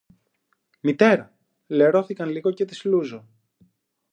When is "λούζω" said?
2.85-3.25